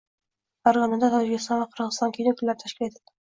Farg‘onada 0.67 1.09
Tojikiston 1.15 1.61
va 1.65 1.69
Qozog‘iston 1.75 2.17
kino 2.17 2.35
kunlari 2.41 2.65
tashkil 2.65 2.89
etildi 2.91 3.15